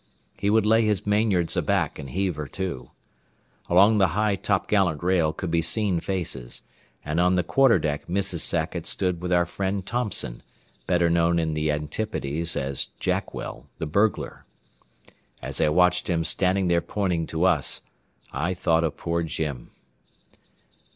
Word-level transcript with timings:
He 0.35 0.49
would 0.49 0.65
lay 0.65 0.83
his 0.83 1.05
mainyards 1.05 1.55
aback 1.55 1.99
and 1.99 2.09
heave 2.09 2.35
her 2.37 2.47
to. 2.47 2.89
Along 3.69 3.99
the 3.99 4.17
high 4.17 4.35
topgallant 4.35 5.03
rail 5.03 5.31
could 5.31 5.51
be 5.51 5.61
seen 5.61 5.99
faces, 5.99 6.63
and 7.05 7.19
on 7.19 7.35
the 7.35 7.43
quarter 7.43 7.77
deck 7.77 8.07
Mrs. 8.07 8.39
Sackett 8.39 8.87
stood 8.87 9.21
with 9.21 9.31
our 9.31 9.45
friend 9.45 9.85
Thompson, 9.85 10.41
better 10.87 11.07
known 11.07 11.37
in 11.37 11.53
the 11.53 11.69
Antipodes 11.71 12.55
as 12.55 12.87
Jackwell, 12.99 13.67
the 13.77 13.85
burglar. 13.85 14.43
As 15.39 15.61
I 15.61 15.69
watched 15.69 16.09
him 16.09 16.23
standing 16.23 16.67
there 16.67 16.81
pointing 16.81 17.27
to 17.27 17.43
us, 17.43 17.81
I 18.33 18.55
thought 18.55 18.83
of 18.83 18.97
poor 18.97 19.21
Jim. 19.21 19.69